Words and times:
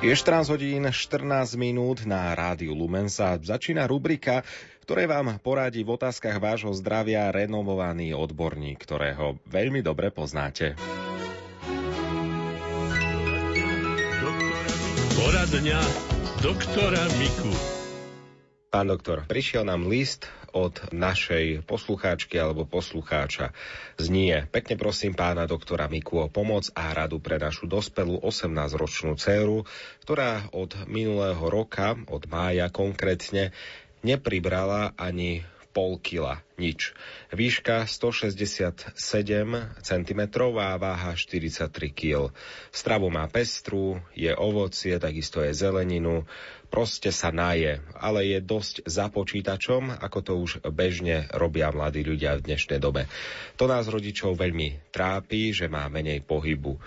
Je 0.00 0.16
14 0.16 0.48
hodín 0.48 0.88
14 0.88 1.60
minút 1.60 2.08
na 2.08 2.32
rádiu 2.32 2.72
Lumensa. 2.72 3.36
Začína 3.36 3.84
rubrika, 3.84 4.40
ktoré 4.88 5.04
vám 5.04 5.36
poradí 5.44 5.84
v 5.84 5.92
otázkach 5.92 6.40
vášho 6.40 6.72
zdravia 6.72 7.28
renovovaný 7.28 8.16
odborník, 8.16 8.80
ktorého 8.80 9.36
veľmi 9.44 9.84
dobre 9.84 10.08
poznáte. 10.08 10.72
Poradňa 15.20 15.80
doktora 16.40 17.04
Miku. 17.20 17.52
Pán 18.72 18.88
doktor, 18.88 19.28
prišiel 19.28 19.68
nám 19.68 19.84
list 19.84 20.24
od 20.52 20.90
našej 20.90 21.62
poslucháčky 21.64 22.38
alebo 22.38 22.66
poslucháča. 22.66 23.54
Znie, 23.96 24.48
pekne 24.50 24.74
prosím 24.74 25.14
pána 25.14 25.46
doktora 25.46 25.86
Miku 25.86 26.24
o 26.24 26.32
pomoc 26.32 26.68
a 26.74 26.90
radu 26.90 27.22
pre 27.22 27.38
našu 27.38 27.70
dospelú 27.70 28.18
18-ročnú 28.20 29.14
dceru, 29.14 29.64
ktorá 30.02 30.50
od 30.50 30.74
minulého 30.90 31.42
roka, 31.46 31.94
od 32.10 32.26
mája 32.26 32.72
konkrétne, 32.72 33.54
nepribrala 34.00 34.96
ani 34.96 35.44
pol 35.70 36.02
kila, 36.02 36.42
nič. 36.58 36.92
Výška 37.30 37.86
167 37.86 38.98
cm 39.80 40.20
a 40.58 40.74
váha 40.76 41.12
43 41.14 41.70
kg. 41.94 42.34
Stravu 42.74 43.08
má 43.08 43.26
pestru, 43.30 44.02
je 44.12 44.34
ovocie, 44.34 44.98
takisto 44.98 45.40
je 45.40 45.54
zeleninu, 45.54 46.26
proste 46.70 47.10
sa 47.10 47.34
naje, 47.34 47.82
ale 47.98 48.26
je 48.30 48.38
dosť 48.38 48.86
za 48.86 49.10
počítačom, 49.10 49.90
ako 49.98 50.18
to 50.22 50.32
už 50.38 50.50
bežne 50.70 51.26
robia 51.34 51.74
mladí 51.74 52.06
ľudia 52.06 52.38
v 52.38 52.46
dnešnej 52.46 52.78
dobe. 52.78 53.10
To 53.58 53.66
nás 53.66 53.90
rodičov 53.90 54.38
veľmi 54.38 54.94
trápi, 54.94 55.50
že 55.50 55.66
má 55.66 55.90
menej 55.90 56.22
pohybu. 56.22 56.78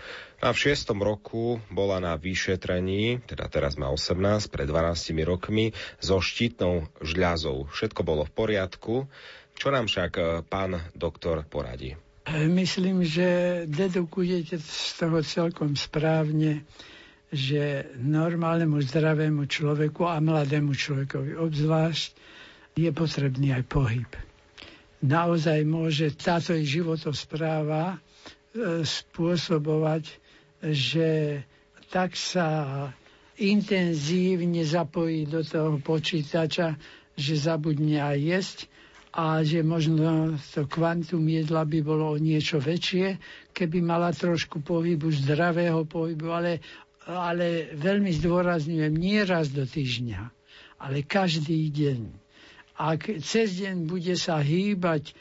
A 0.43 0.51
v 0.51 0.59
šiestom 0.59 0.99
roku 0.99 1.63
bola 1.71 2.03
na 2.03 2.19
vyšetrení, 2.19 3.23
teda 3.23 3.47
teraz 3.47 3.79
má 3.79 3.87
18, 3.87 4.51
pred 4.51 4.67
12 4.67 5.15
rokmi, 5.23 5.71
so 6.03 6.19
štítnou 6.19 6.91
žľazou. 6.99 7.71
Všetko 7.71 8.03
bolo 8.03 8.27
v 8.27 8.35
poriadku. 8.35 9.07
Čo 9.55 9.67
nám 9.71 9.87
však 9.87 10.11
eh, 10.19 10.25
pán 10.43 10.83
doktor 10.91 11.47
poradí? 11.47 11.95
Myslím, 12.27 13.03
že 13.03 13.63
dedukujete 13.67 14.59
z 14.59 14.87
toho 14.99 15.23
celkom 15.23 15.75
správne 15.79 16.63
že 17.33 17.89
normálnemu 17.97 18.77
zdravému 18.77 19.49
človeku 19.49 20.05
a 20.05 20.21
mladému 20.21 20.77
človekovi 20.77 21.33
obzvlášť 21.33 22.09
je 22.77 22.89
potrebný 22.93 23.57
aj 23.57 23.63
pohyb. 23.65 24.09
Naozaj 25.01 25.65
môže 25.65 26.13
táto 26.13 26.53
životospráva 26.53 27.97
e, 27.97 28.85
spôsobovať, 28.85 30.22
že 30.71 31.41
tak 31.91 32.15
sa 32.15 32.89
intenzívne 33.37 34.63
zapojí 34.63 35.27
do 35.27 35.43
toho 35.43 35.81
počítača, 35.83 36.79
že 37.13 37.33
zabudne 37.35 37.99
aj 37.99 38.17
jesť 38.17 38.57
a 39.13 39.45
že 39.45 39.61
možno 39.61 40.33
to 40.55 40.65
kvantum 40.65 41.21
jedla 41.29 41.67
by 41.69 41.79
bolo 41.85 42.13
o 42.13 42.17
niečo 42.17 42.57
väčšie, 42.57 43.21
keby 43.53 43.83
mala 43.85 44.09
trošku 44.09 44.65
pohybu, 44.65 45.13
zdravého 45.13 45.85
pohybu, 45.85 46.33
ale 46.33 46.51
ale 47.07 47.75
veľmi 47.75 48.11
zdôrazňujem, 48.15 48.93
nie 48.95 49.19
raz 49.27 49.51
do 49.51 49.67
týždňa, 49.67 50.31
ale 50.79 51.03
každý 51.03 51.67
deň. 51.71 52.01
Ak 52.79 53.05
cez 53.21 53.59
deň 53.59 53.85
bude 53.85 54.15
sa 54.17 54.39
hýbať 54.39 55.11
e, 55.11 55.13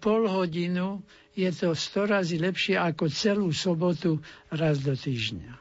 pol 0.00 0.26
hodinu, 0.26 1.04
je 1.38 1.50
to 1.54 1.70
100 1.70 2.10
razy 2.10 2.36
lepšie 2.42 2.74
ako 2.74 3.06
celú 3.06 3.54
sobotu 3.54 4.18
raz 4.50 4.82
do 4.82 4.98
týždňa. 4.98 5.54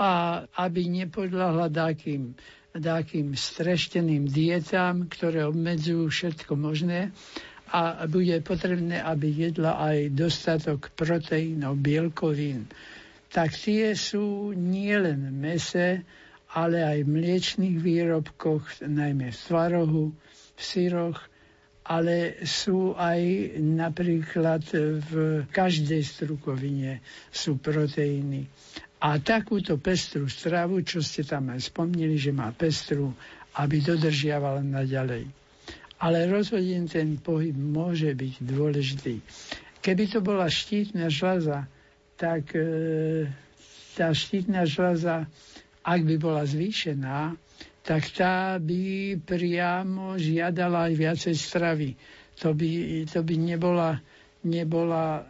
A 0.00 0.10
aby 0.56 0.88
nepodľahla 0.88 1.68
takým, 1.68 2.32
takým 2.72 3.36
strešteným 3.36 4.24
dietám, 4.24 5.12
ktoré 5.12 5.44
obmedzujú 5.44 6.08
všetko 6.08 6.56
možné, 6.56 7.12
a 7.72 8.04
bude 8.04 8.36
potrebné, 8.44 9.00
aby 9.00 9.32
jedla 9.48 9.80
aj 9.80 10.12
dostatok 10.12 10.92
proteínov, 10.92 11.80
bielkovín, 11.80 12.68
tak 13.32 13.56
tie 13.56 13.96
sú 13.96 14.52
nielen 14.52 15.32
v 15.32 15.32
mese, 15.32 15.88
ale 16.52 16.84
aj 16.84 16.98
v 17.00 17.12
mliečných 17.16 17.76
výrobkoch, 17.80 18.84
najmä 18.84 19.32
v 19.32 19.38
tvarohu, 19.40 20.04
v 20.52 20.60
syroch, 20.60 21.31
ale 21.92 22.40
sú 22.48 22.96
aj 22.96 23.20
napríklad 23.60 24.64
v 25.04 25.12
každej 25.52 26.00
strukovine 26.00 27.04
sú 27.28 27.60
proteíny. 27.60 28.48
A 29.04 29.20
takúto 29.20 29.76
pestrú 29.76 30.24
stravu, 30.24 30.80
čo 30.80 31.04
ste 31.04 31.20
tam 31.20 31.52
aj 31.52 31.68
spomnili, 31.68 32.16
že 32.16 32.32
má 32.32 32.48
pestru, 32.56 33.12
aby 33.60 33.84
dodržiavala 33.84 34.64
naďalej. 34.64 35.28
Ale 36.00 36.32
rozhodne 36.32 36.88
ten 36.88 37.20
pohyb 37.20 37.52
môže 37.52 38.08
byť 38.16 38.34
dôležitý. 38.40 39.20
Keby 39.84 40.04
to 40.08 40.24
bola 40.24 40.48
štítna 40.48 41.12
žľaza, 41.12 41.68
tak 42.16 42.56
e, 42.56 43.26
tá 43.98 44.14
štítna 44.14 44.64
žľaza, 44.64 45.28
ak 45.82 46.00
by 46.06 46.16
bola 46.16 46.46
zvýšená, 46.46 47.36
tak 47.82 48.14
tá 48.14 48.62
by 48.62 49.18
priamo 49.18 50.14
žiadala 50.14 50.90
aj 50.90 50.92
viacej 50.94 51.34
stravy. 51.34 51.90
To 52.38 52.54
by, 52.54 53.02
to 53.10 53.20
by 53.26 53.34
nebola, 53.34 53.98
nebola 54.46 55.18
e, 55.18 55.22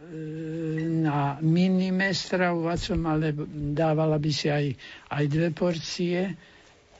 na 1.01 1.41
minime 1.41 2.13
stravovacom, 2.13 3.01
ale 3.09 3.33
dávala 3.73 4.21
by 4.21 4.31
si 4.31 4.47
aj, 4.53 4.65
aj 5.09 5.23
dve 5.29 5.49
porcie. 5.49 6.37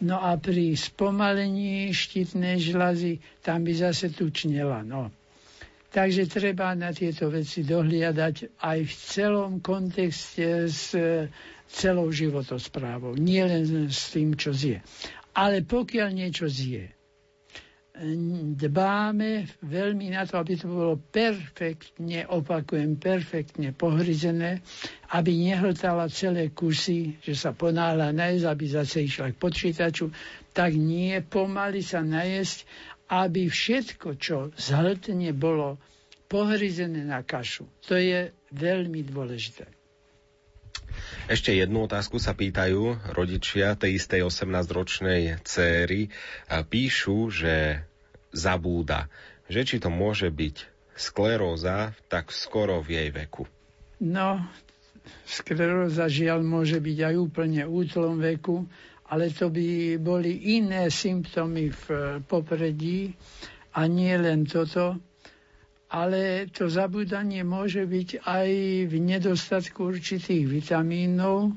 No 0.03 0.19
a 0.19 0.35
pri 0.41 0.73
spomalení 0.73 1.93
štítnej 1.93 2.59
žľazy 2.59 3.21
tam 3.45 3.61
by 3.63 3.73
zase 3.77 4.09
tučnela. 4.09 4.81
No. 4.81 5.13
Takže 5.93 6.25
treba 6.25 6.73
na 6.73 6.89
tieto 6.89 7.29
veci 7.29 7.61
dohliadať 7.61 8.57
aj 8.57 8.79
v 8.81 8.93
celom 9.13 9.61
kontexte 9.61 10.65
s 10.65 10.97
e, 10.97 11.29
celou 11.69 12.09
životosprávou, 12.09 13.13
nie 13.17 13.41
s 13.89 14.13
tým, 14.13 14.33
čo 14.33 14.53
zje. 14.53 14.81
Ale 15.33 15.65
pokiaľ 15.65 16.09
niečo 16.13 16.45
zje, 16.45 16.93
dbáme 18.57 19.45
veľmi 19.61 20.09
na 20.09 20.25
to, 20.25 20.41
aby 20.41 20.57
to 20.57 20.65
bolo 20.65 20.97
perfektne, 20.97 22.25
opakujem, 22.25 22.97
perfektne 22.97 23.69
pohryzené, 23.69 24.65
aby 25.13 25.29
nehltala 25.29 26.09
celé 26.09 26.49
kusy, 26.49 27.21
že 27.21 27.37
sa 27.37 27.53
ponáhla 27.53 28.09
najesť, 28.09 28.45
aby 28.49 28.65
zase 28.65 29.05
išla 29.05 29.33
k 29.33 29.37
počítaču, 29.37 30.09
tak 30.57 30.73
nie 30.73 31.21
pomaly 31.21 31.85
sa 31.85 32.01
najesť 32.01 32.65
aby 33.11 33.45
všetko, 33.45 34.17
čo 34.17 34.37
zhltne, 34.57 35.35
bolo 35.37 35.77
pohryzené 36.25 37.05
na 37.05 37.21
kašu. 37.21 37.69
To 37.85 37.93
je 37.93 38.33
veľmi 38.49 39.05
dôležité. 39.05 39.69
Ešte 41.27 41.55
jednu 41.55 41.87
otázku 41.87 42.19
sa 42.19 42.35
pýtajú 42.35 43.13
rodičia 43.15 43.77
tej 43.79 44.01
istej 44.01 44.27
18-ročnej 44.27 45.41
céry. 45.47 46.11
Píšu, 46.49 47.31
že 47.31 47.85
zabúda, 48.33 49.07
že 49.47 49.63
či 49.63 49.77
to 49.79 49.93
môže 49.93 50.29
byť 50.29 50.55
skleróza 50.93 51.97
tak 52.09 52.29
skoro 52.29 52.81
v 52.81 53.01
jej 53.01 53.09
veku. 53.09 53.49
No, 54.03 54.41
skleróza 55.25 56.11
žiaľ 56.11 56.45
môže 56.45 56.77
byť 56.77 56.97
aj 57.11 57.15
úplne 57.17 57.61
útlom 57.65 58.19
veku 58.19 58.67
ale 59.13 59.29
to 59.29 59.53
by 59.53 60.01
boli 60.01 60.57
iné 60.57 60.89
symptómy 60.89 61.69
v 61.69 61.85
popredí 62.25 63.13
a 63.77 63.85
nie 63.85 64.17
len 64.17 64.49
toto, 64.49 64.97
ale 65.93 66.49
to 66.49 66.65
zabudanie 66.65 67.45
môže 67.45 67.85
byť 67.85 68.25
aj 68.25 68.49
v 68.89 68.93
nedostatku 68.97 69.93
určitých 69.93 70.49
vitamínov, 70.49 71.53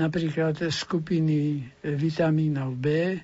napríklad 0.00 0.56
skupiny 0.72 1.60
vitamínov 1.84 2.72
B, 2.72 3.20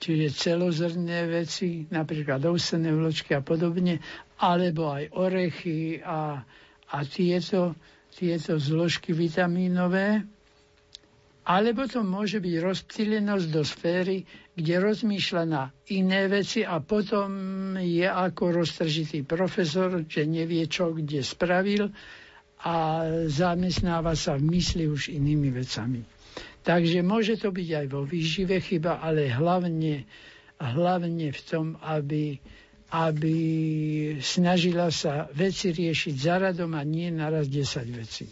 čiže 0.00 0.32
celozrné 0.32 1.28
veci, 1.28 1.84
napríklad 1.92 2.40
ovsené 2.48 2.88
vločky 2.88 3.36
a 3.36 3.44
podobne, 3.44 4.00
alebo 4.40 4.96
aj 4.96 5.12
orechy 5.12 6.00
a, 6.00 6.40
a 6.88 6.98
tieto, 7.04 7.76
tieto 8.08 8.56
zložky 8.56 9.12
vitamínové 9.12 10.24
alebo 11.50 11.82
to 11.84 12.06
môže 12.06 12.38
byť 12.38 12.54
rozptýlenosť 12.62 13.46
do 13.50 13.62
sféry, 13.64 14.22
kde 14.54 14.74
rozmýšľa 14.78 15.42
na 15.44 15.62
iné 15.90 16.30
veci 16.30 16.62
a 16.62 16.78
potom 16.78 17.26
je 17.74 18.06
ako 18.06 18.54
roztržitý 18.54 19.26
profesor, 19.26 20.06
že 20.06 20.30
nevie, 20.30 20.62
čo 20.66 20.94
kde 20.94 21.26
spravil 21.26 21.90
a 22.62 22.76
zamestnáva 23.26 24.14
sa 24.14 24.38
v 24.38 24.46
mysli 24.48 24.86
už 24.86 25.10
inými 25.10 25.50
vecami. 25.50 26.06
Takže 26.60 27.02
môže 27.02 27.34
to 27.34 27.50
byť 27.50 27.68
aj 27.74 27.86
vo 27.88 28.06
výžive 28.06 28.60
chyba, 28.60 29.00
ale 29.00 29.26
hlavne, 29.26 30.06
hlavne 30.54 31.32
v 31.32 31.40
tom, 31.42 31.74
aby, 31.82 32.38
aby 32.94 33.34
snažila 34.20 34.92
sa 34.92 35.26
veci 35.32 35.72
riešiť 35.72 36.14
za 36.14 36.36
radom 36.38 36.76
a 36.76 36.84
nie 36.84 37.10
naraz 37.10 37.48
10 37.48 37.90
vecí. 37.90 38.28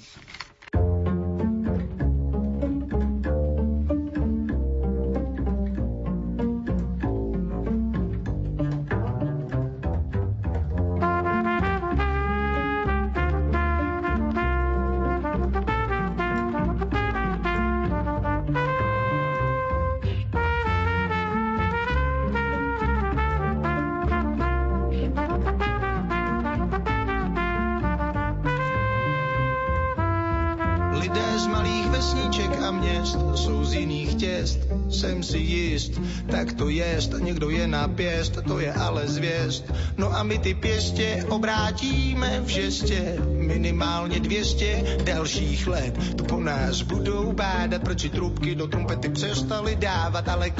Měst 33.14 33.44
jsou 33.44 33.64
z 33.64 33.74
jiných 33.74 34.14
těst, 34.14 34.58
jsem 34.90 35.22
si 35.22 35.38
jist, 35.38 36.00
tak 36.30 36.52
to 36.52 36.68
jest, 36.68 37.12
někdo 37.18 37.50
je 37.50 37.66
na 37.66 37.88
pěst, 37.88 38.38
to 38.46 38.58
je 38.58 38.72
ale 38.72 39.08
zvěst. 39.08 39.72
No 39.96 40.16
a 40.16 40.22
my 40.22 40.38
ty 40.38 40.54
pěstě 40.54 41.24
obrátíme 41.28 42.40
v 42.40 42.48
žestě, 42.48 43.16
minimálně 43.38 44.20
200 44.20 44.98
dalších 45.04 45.66
let. 45.66 46.16
To 46.16 46.24
po 46.24 46.40
nás 46.40 46.82
budou 46.82 47.32
bádat, 47.32 47.82
proč 47.82 48.08
trubky 48.10 48.54
do 48.54 48.66
trumpety 48.66 49.08
přestali 49.08 49.76
dávat, 49.76 50.28
ale 50.28 50.50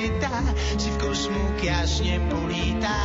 kosmopolita 0.00 0.54
si 0.78 0.90
v 0.90 0.98
kosmu 0.98 1.54
jasně 1.62 2.20
polítá. 2.30 2.96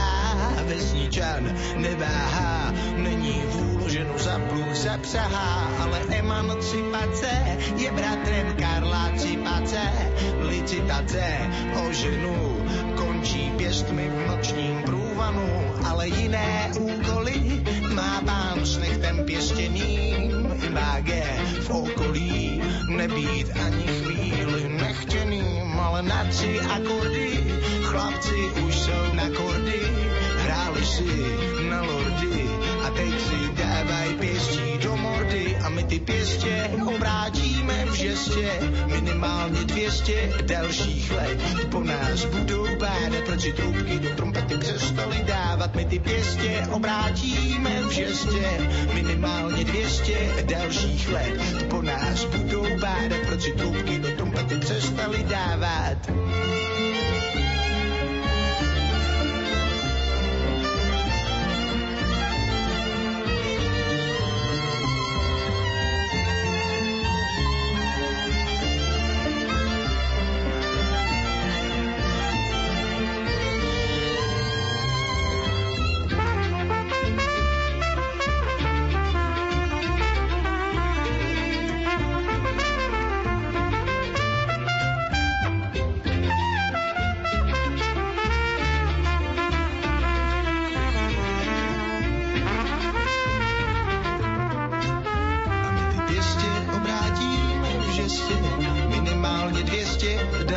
Vesničan 0.66 1.56
neváhá, 1.76 2.74
není 2.98 3.44
vůloženu 3.50 4.18
za 4.18 4.40
pluh 4.50 4.76
zapsahá, 4.76 5.72
ale 5.80 6.00
emancipace 6.10 7.58
je 7.78 7.92
bratrem 7.92 8.56
Karla 8.60 9.12
Cipace. 9.18 9.82
Licitace 10.42 11.24
o 11.86 11.92
ženu 11.92 12.66
končí 12.96 13.52
pěstmi 13.58 14.10
v 14.10 14.28
nočním 14.28 14.84
průvanu, 14.86 15.50
ale 15.86 16.08
jiné 16.08 16.72
úkoly 16.80 17.64
má 17.94 18.22
pán 18.26 18.66
s 18.66 18.78
nechtem 18.78 19.24
pěstěným. 19.26 20.32
Imáge 20.68 21.24
v 21.62 21.70
okolí 21.70 22.62
nebýt 22.90 23.52
ani 23.66 23.95
ale 25.96 26.04
na 26.04 26.24
tři 26.30 26.60
akordy? 26.60 27.44
Chlapci 27.82 28.36
už 28.68 28.80
jsou 28.80 29.14
na 29.14 29.30
kordy, 29.30 29.65
ty 35.96 36.00
pěstě 36.00 36.72
obrátíme 36.88 37.86
v 37.86 37.94
žestě 37.94 38.52
minimálně 38.86 39.64
200 39.64 40.30
dalších 40.46 41.12
let. 41.12 41.68
Po 41.72 41.84
nás 41.84 42.26
budou 42.26 42.68
bádat, 42.80 43.24
proč 43.26 43.42
si 43.42 43.54
trubky 43.54 44.00
do 44.00 44.10
trumpety 44.16 44.58
přestali 44.58 45.24
dávat. 45.24 45.76
My 45.76 45.86
ty 45.86 46.00
pěstě 46.00 46.68
obrátíme 46.72 47.82
v 47.82 47.92
žestě 47.92 48.70
minimálně 48.94 49.64
200 49.64 50.44
dalších 50.44 51.10
let. 51.10 51.66
Po 51.70 51.82
nás 51.82 52.26
budou 52.26 52.80
bádat, 52.80 53.20
proč 53.28 53.42
si 53.42 53.52
trubky 53.52 54.00
do 54.00 54.10
trumpety 54.16 54.58
přestali 54.58 55.24
dávat. 55.24 55.98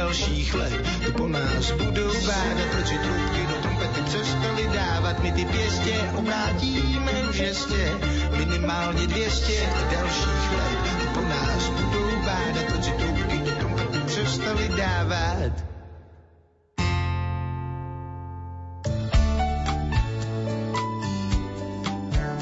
Dalších 0.08 0.54
let. 0.54 0.72
Po 1.16 1.28
nás 1.28 1.72
budou 1.72 2.12
bádat, 2.26 2.68
proč 2.72 2.88
trubky 2.88 3.46
do 3.48 3.54
trumpety 3.62 4.02
přestali 4.02 4.68
dávat. 4.74 5.22
My 5.22 5.32
ty 5.32 5.44
pěstě 5.44 5.94
obrátíme 6.16 7.12
v 7.30 7.34
žestě 7.34 7.98
minimálně 8.36 9.06
200 9.06 9.52
dalších 9.92 10.50
let. 10.56 10.78
Po 11.14 11.20
nás 11.20 11.68
budou 11.68 12.16
bádat, 12.24 12.64
proč 12.68 12.86
trubky 12.86 13.38
do 13.38 13.52
trumpety 13.52 13.98
přestali 14.06 14.68
dávat. 14.68 15.52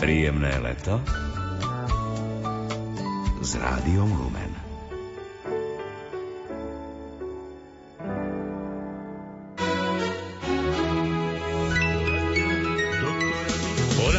Príjemné 0.01 0.59
leto 0.59 1.03
s 3.43 3.55
rádiom 3.55 4.13
Lumen. 4.13 4.56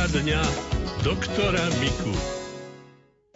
Dňa 0.07 0.41
doktora 1.03 1.67
Miku. 1.83 2.36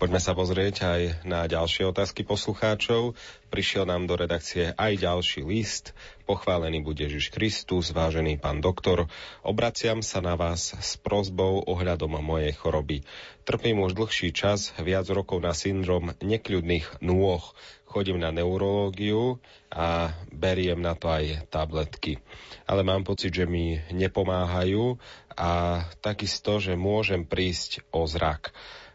Poďme 0.01 0.17
sa 0.17 0.33
pozrieť 0.33 0.75
aj 0.81 1.01
na 1.29 1.45
ďalšie 1.45 1.85
otázky 1.85 2.25
poslucháčov. 2.25 3.13
Prišiel 3.53 3.85
nám 3.85 4.09
do 4.09 4.17
redakcie 4.17 4.73
aj 4.73 4.97
ďalší 4.97 5.45
list. 5.45 5.93
Pochválený 6.25 6.81
bude 6.81 7.05
Ježiš 7.05 7.29
Kristus, 7.29 7.93
vážený 7.93 8.41
pán 8.41 8.65
doktor. 8.65 9.05
Obraciam 9.45 10.01
sa 10.01 10.17
na 10.17 10.33
vás 10.33 10.73
s 10.73 10.97
prozbou 10.97 11.61
ohľadom 11.69 12.17
mojej 12.17 12.49
choroby. 12.49 13.05
Trpím 13.45 13.85
už 13.85 13.93
dlhší 13.93 14.33
čas, 14.33 14.73
viac 14.81 15.05
rokov 15.05 15.37
na 15.37 15.53
syndrom 15.53 16.17
nekľudných 16.17 17.05
nôh. 17.05 17.45
Chodím 17.85 18.17
na 18.17 18.33
neurológiu 18.33 19.37
a 19.69 20.17
beriem 20.33 20.81
na 20.81 20.97
to 20.97 21.13
aj 21.13 21.45
tabletky. 21.53 22.17
Ale 22.65 22.81
mám 22.81 23.05
pocit, 23.05 23.37
že 23.37 23.45
mi 23.45 23.77
nepomáhajú 23.93 24.97
a 25.37 25.85
takisto, 26.01 26.57
že 26.57 26.73
môžem 26.73 27.21
prísť 27.21 27.85
o 27.93 28.09
zrak. 28.09 28.49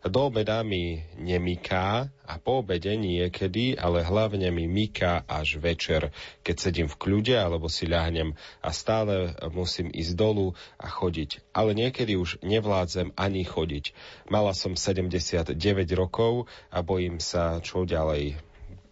Do 0.07 0.31
obeda 0.31 0.63
mi 0.63 1.03
nemyká 1.19 2.07
a 2.27 2.35
po 2.39 2.63
obede 2.63 2.95
niekedy, 2.95 3.75
ale 3.75 4.07
hlavne 4.07 4.55
mi 4.55 4.71
myká 4.71 5.27
až 5.27 5.59
večer, 5.59 6.15
keď 6.47 6.57
sedím 6.63 6.87
v 6.87 6.95
kľude 6.95 7.35
alebo 7.35 7.67
si 7.67 7.91
ľahnem 7.91 8.39
a 8.63 8.71
stále 8.71 9.35
musím 9.51 9.91
ísť 9.91 10.15
dolu 10.15 10.55
a 10.79 10.87
chodiť. 10.87 11.43
Ale 11.51 11.75
niekedy 11.75 12.15
už 12.15 12.39
nevládzem 12.47 13.19
ani 13.19 13.43
chodiť. 13.43 13.91
Mala 14.31 14.55
som 14.55 14.79
79 14.79 15.59
rokov 15.99 16.47
a 16.71 16.87
bojím 16.87 17.19
sa, 17.19 17.59
čo 17.59 17.83
ďalej. 17.83 18.39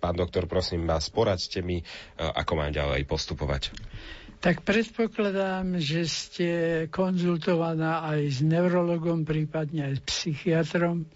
Pán 0.02 0.18
doktor, 0.18 0.50
prosím 0.50 0.84
vás, 0.84 1.08
poradte 1.14 1.62
mi, 1.62 1.86
ako 2.18 2.52
mám 2.58 2.74
ďalej 2.74 3.06
postupovať. 3.06 3.70
Tak 4.44 4.60
predpokladám, 4.60 5.80
že 5.80 6.04
ste 6.04 6.48
konzultovaná 6.92 8.04
aj 8.04 8.20
s 8.28 8.38
neurologom, 8.44 9.24
prípadne 9.24 9.88
aj 9.88 9.94
s 9.96 10.00
psychiatrom. 10.04 11.08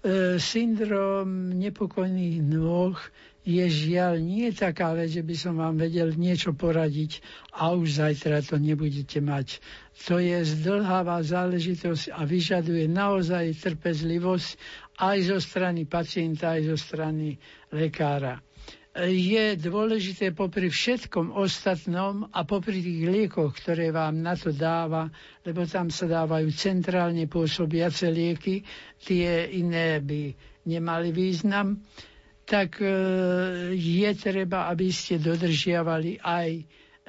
E, 0.00 0.40
syndrom 0.40 1.28
nepokojných 1.52 2.40
nôh 2.40 2.96
je 3.44 3.68
žiaľ 3.68 4.24
nie 4.24 4.48
taká 4.56 4.96
vec, 4.96 5.12
že 5.12 5.20
by 5.20 5.36
som 5.36 5.60
vám 5.60 5.76
vedel 5.76 6.16
niečo 6.16 6.56
poradiť 6.56 7.20
a 7.52 7.76
už 7.76 8.00
zajtra 8.00 8.40
to 8.40 8.56
nebudete 8.56 9.20
mať. 9.20 9.60
To 10.08 10.16
je 10.16 10.40
zdlhavá 10.40 11.20
záležitosť 11.20 12.16
a 12.16 12.24
vyžaduje 12.24 12.88
naozaj 12.88 13.60
trpezlivosť 13.60 14.56
aj 14.96 15.16
zo 15.20 15.36
strany 15.36 15.84
pacienta, 15.84 16.56
aj 16.56 16.72
zo 16.72 16.80
strany 16.80 17.36
lekára 17.68 18.40
je 19.06 19.54
dôležité 19.54 20.34
popri 20.34 20.66
všetkom 20.66 21.30
ostatnom 21.30 22.26
a 22.28 22.42
popri 22.42 22.82
tých 22.82 23.02
liekoch, 23.06 23.54
ktoré 23.54 23.94
vám 23.94 24.18
na 24.18 24.34
to 24.34 24.50
dáva, 24.50 25.06
lebo 25.42 25.62
tam 25.64 25.86
sa 25.86 26.10
dávajú 26.10 26.50
centrálne 26.50 27.30
pôsobiace 27.30 28.10
lieky, 28.10 28.66
tie 28.98 29.54
iné 29.54 30.02
by 30.02 30.34
nemali 30.66 31.14
význam, 31.14 31.78
tak 32.42 32.82
e, 32.82 32.88
je 33.72 34.10
treba, 34.14 34.66
aby 34.66 34.90
ste 34.90 35.22
dodržiavali 35.22 36.18
aj 36.18 36.50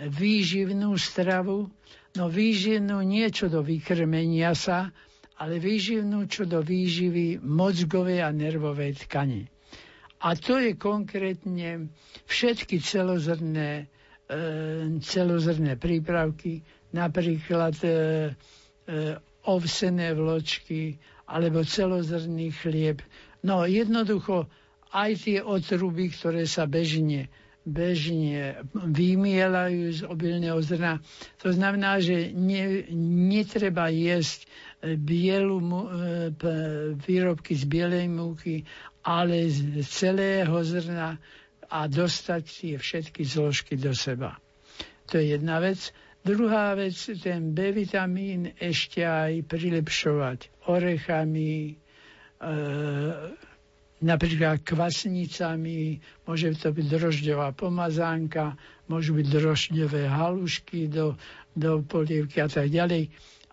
výživnú 0.05 0.93
stravu, 0.93 1.73
no 2.13 2.25
výživnú 2.27 3.01
niečo 3.01 3.49
do 3.49 3.65
vykrmenia 3.65 4.53
sa, 4.53 4.93
ale 5.35 5.57
výživnú 5.57 6.27
čo 6.27 6.45
do 6.45 6.59
výživy 6.59 7.39
mozgovej 7.39 8.21
a 8.21 8.29
nervovej 8.29 9.07
tkane. 9.07 9.58
A 10.19 10.35
to 10.35 10.59
je 10.59 10.75
konkrétne 10.75 11.87
všetky 12.27 12.83
celozrné, 12.83 13.87
e, 14.27 14.35
celozrné 14.99 15.79
prípravky, 15.79 16.59
napríklad 16.91 17.75
e, 17.79 17.87
e, 17.87 17.93
ovsené 19.47 20.11
vločky 20.11 20.99
alebo 21.23 21.63
celozrný 21.63 22.51
chlieb. 22.51 22.99
No 23.41 23.63
jednoducho 23.63 24.51
aj 24.91 25.23
tie 25.23 25.39
otruby, 25.39 26.11
ktoré 26.11 26.43
sa 26.43 26.67
bežne 26.67 27.31
bežne 27.59 28.57
vymielajú 28.73 29.93
z 29.93 30.01
obilného 30.01 30.57
zrna. 30.57 30.97
To 31.43 31.53
znamená, 31.53 32.01
že 32.01 32.33
ne, 32.33 32.81
netreba 33.29 33.93
jesť 33.93 34.49
bielu, 34.81 35.59
výrobky 36.97 37.53
z 37.53 37.63
bielej 37.67 38.07
múky, 38.07 38.63
ale 39.03 39.47
z 39.47 39.83
celého 39.85 40.55
zrna 40.63 41.17
a 41.69 41.85
dostať 41.85 42.43
tie 42.43 42.73
všetky 42.75 43.21
zložky 43.23 43.77
do 43.77 43.93
seba. 43.93 44.35
To 45.09 45.17
je 45.17 45.37
jedna 45.37 45.61
vec. 45.61 45.93
Druhá 46.19 46.75
vec, 46.75 46.93
ten 47.23 47.55
B 47.55 47.71
vitamín 47.71 48.51
ešte 48.59 49.01
aj 49.01 49.47
prilepšovať 49.47 50.67
orechami, 50.67 51.53
e, 51.63 52.53
napríklad 53.99 54.59
kvasnicami, 54.61 55.97
môže 56.27 56.53
to 56.59 56.75
byť 56.75 56.85
drožďová 56.85 57.55
pomazánka, 57.55 58.59
môžu 58.85 59.15
byť 59.15 59.27
drožďové 59.31 60.11
halušky 60.11 60.91
do, 60.91 61.15
do 61.55 61.79
polievky 61.81 62.43
a 62.43 62.47
tak 62.51 62.67
ďalej. 62.67 63.09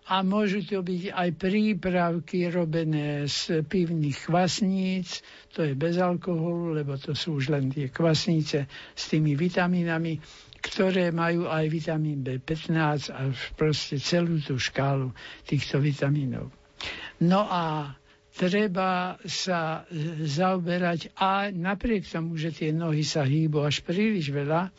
A 0.07 0.23
môžu 0.23 0.63
to 0.63 0.79
byť 0.79 1.11
aj 1.11 1.29
prípravky 1.35 2.47
robené 2.47 3.27
z 3.27 3.59
pivných 3.67 4.15
kvasníc, 4.23 5.19
to 5.51 5.67
je 5.67 5.75
bez 5.75 5.99
alkoholu, 5.99 6.71
lebo 6.71 6.95
to 6.95 7.11
sú 7.11 7.35
už 7.35 7.51
len 7.51 7.67
tie 7.67 7.91
kvasnice 7.91 8.71
s 8.95 9.03
tými 9.11 9.35
vitamínami, 9.35 10.15
ktoré 10.63 11.11
majú 11.11 11.51
aj 11.51 11.65
vitamín 11.67 12.23
B15 12.23 13.11
a 13.11 13.27
proste 13.59 13.99
celú 13.99 14.39
tú 14.39 14.55
škálu 14.55 15.11
týchto 15.43 15.83
vitamínov. 15.83 16.55
No 17.19 17.43
a 17.43 17.91
treba 18.31 19.17
sa 19.25 19.83
zaoberať 20.23 21.11
a 21.17 21.49
napriek 21.49 22.05
tomu, 22.05 22.37
že 22.37 22.53
tie 22.53 22.69
nohy 22.71 23.01
sa 23.01 23.25
hýbu 23.25 23.65
až 23.65 23.81
príliš 23.81 24.29
veľa, 24.29 24.69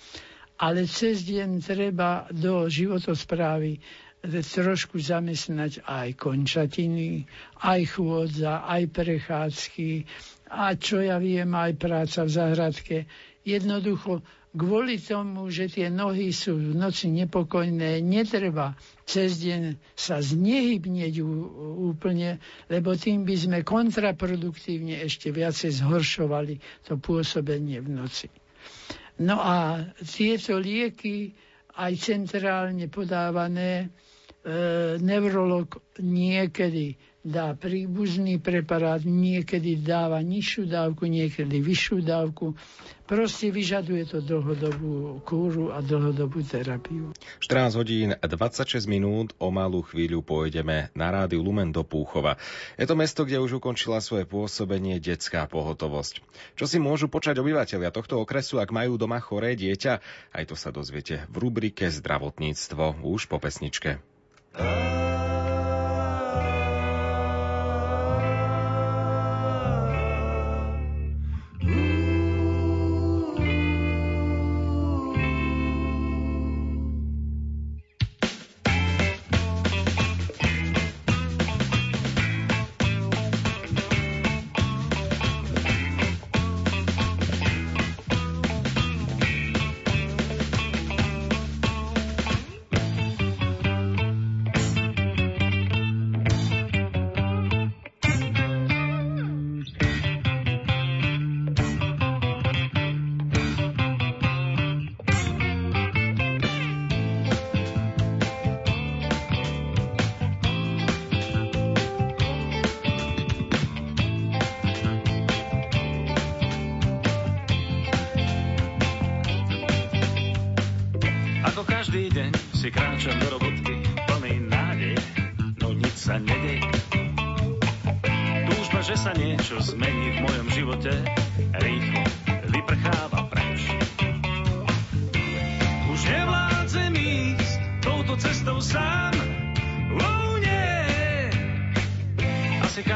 ale 0.59 0.87
cez 0.87 1.27
deň 1.27 1.63
treba 1.63 2.27
do 2.31 2.67
životosprávy 2.67 3.79
trošku 4.27 4.99
zamestnať 4.99 5.87
aj 5.87 6.19
končatiny, 6.19 7.25
aj 7.63 7.81
chôdza, 7.95 8.67
aj 8.67 8.91
prechádzky 8.91 10.05
a 10.51 10.75
čo 10.75 10.99
ja 11.05 11.23
viem, 11.23 11.55
aj 11.55 11.73
práca 11.79 12.25
v 12.27 12.31
záhradke. 12.35 12.97
Jednoducho 13.47 14.21
kvôli 14.57 14.99
tomu, 14.99 15.53
že 15.53 15.71
tie 15.71 15.87
nohy 15.93 16.35
sú 16.35 16.57
v 16.59 16.75
noci 16.75 17.13
nepokojné, 17.15 18.01
netreba 18.03 18.75
cez 19.05 19.39
deň 19.39 19.79
sa 19.95 20.19
znehybnieť 20.19 21.23
úplne, 21.79 22.43
lebo 22.67 22.97
tým 22.99 23.23
by 23.23 23.37
sme 23.39 23.59
kontraproduktívne 23.63 24.99
ešte 25.05 25.31
viacej 25.31 25.85
zhoršovali 25.85 26.59
to 26.89 26.99
pôsobenie 26.99 27.79
v 27.79 27.89
noci. 27.93 28.27
No 29.23 29.39
a 29.39 29.83
tieto 30.03 30.59
lieky 30.59 31.35
aj 31.79 31.93
centrálne 31.99 32.91
podávané, 32.91 33.95
neurolog 34.99 35.83
niekedy 35.99 36.97
dá 37.29 37.53
príbuzný 37.53 38.41
preparát, 38.41 39.05
niekedy 39.05 39.77
dáva 39.83 40.23
nižšiu 40.25 40.65
dávku, 40.65 41.05
niekedy 41.05 41.61
vyššiu 41.61 42.01
dávku. 42.01 42.57
Proste 43.05 43.53
vyžaduje 43.53 44.05
to 44.09 44.25
dlhodobú 44.25 45.21
kúru 45.25 45.73
a 45.73 45.85
dlhodobú 45.85 46.41
terapiu. 46.45 47.13
14 47.41 47.81
hodín 47.81 48.09
26 48.17 48.85
minút, 48.89 49.37
o 49.41 49.49
malú 49.53 49.85
chvíľu 49.85 50.25
pôjdeme 50.25 50.93
na 50.93 51.09
rádiu 51.13 51.45
Lumen 51.45 51.73
do 51.73 51.85
Púchova. 51.85 52.41
Je 52.81 52.89
to 52.89 52.97
mesto, 52.97 53.25
kde 53.25 53.41
už 53.41 53.61
ukončila 53.61 54.01
svoje 54.01 54.25
pôsobenie 54.29 55.01
detská 55.01 55.49
pohotovosť. 55.49 56.21
Čo 56.57 56.65
si 56.65 56.79
môžu 56.81 57.09
počať 57.13 57.41
obyvateľia 57.41 57.93
tohto 57.93 58.21
okresu, 58.21 58.61
ak 58.61 58.73
majú 58.73 59.01
doma 59.01 59.21
choré 59.21 59.57
dieťa? 59.57 59.93
Aj 60.33 60.45
to 60.45 60.57
sa 60.57 60.73
dozviete 60.73 61.29
v 61.33 61.37
rubrike 61.49 61.89
Zdravotníctvo 61.89 63.05
už 63.05 63.29
po 63.29 63.41
pesničke. 63.41 64.18
Oh. 64.61 65.08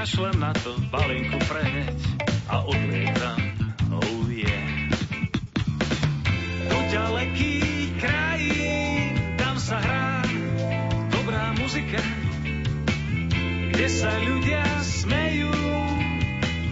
kašlem 0.02 0.34
na 0.34 0.50
to, 0.50 0.74
balinku 0.90 1.38
preheď 1.46 1.94
a 2.50 2.66
odlietam, 2.66 3.38
oh 3.94 4.26
yeah. 4.26 4.90
Do 6.66 6.78
ďaleký 6.90 7.54
krajín, 8.02 9.14
tam 9.38 9.54
sa 9.62 9.78
hrá 9.78 10.26
dobrá 11.06 11.54
muzika, 11.54 12.02
kde 13.70 13.86
sa 13.86 14.10
ľudia 14.26 14.66
smejú, 14.82 15.54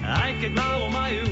aj 0.03 0.31
keď 0.43 0.51
málo 0.51 0.91
majú. 0.91 1.30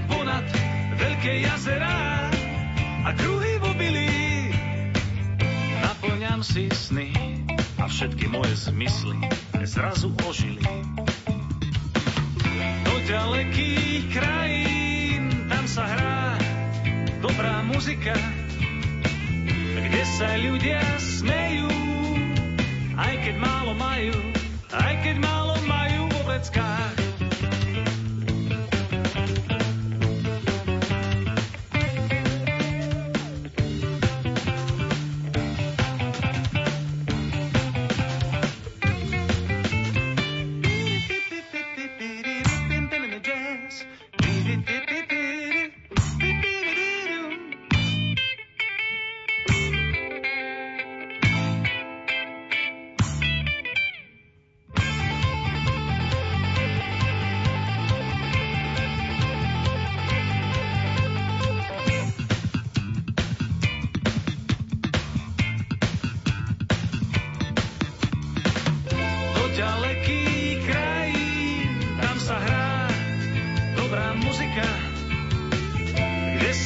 hore 0.00 0.08
ponad 0.08 0.46
veľké 0.96 1.44
jazera 1.44 2.28
a 3.04 3.10
kruhy 3.16 3.60
v 3.60 3.64
obilí. 3.68 4.12
Naplňam 5.84 6.40
si 6.40 6.68
sny 6.72 7.12
a 7.80 7.84
všetky 7.88 8.28
moje 8.28 8.54
zmysly 8.56 9.18
zrazu 9.64 10.12
ožili. 10.24 10.64
Do 12.84 12.94
ďalekých 13.04 14.12
krajín 14.14 15.48
tam 15.48 15.64
sa 15.68 15.84
hrá 15.84 16.38
dobrá 17.20 17.60
muzika, 17.64 18.16
kde 19.76 20.02
sa 20.16 20.28
ľudia 20.40 20.80
smejú, 20.96 21.68
aj 22.96 23.14
keď 23.24 23.34
málo 23.36 23.72
majú, 23.76 24.16
aj 24.72 24.94
keď 25.04 25.16
málo 25.20 25.56
majú 25.68 26.02
v 26.08 26.20
veckách. 26.36 26.99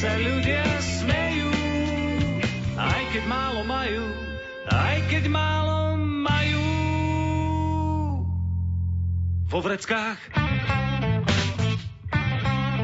Sa 0.05 0.21
ľudia 0.21 0.65
smejú, 0.85 1.49
aj 2.77 3.01
keď 3.09 3.23
málo 3.25 3.65
majú, 3.65 4.05
aj 4.69 4.97
keď 5.09 5.23
málo 5.33 5.97
majú. 5.97 6.65
Vo 9.49 9.59
vreckách 9.65 10.44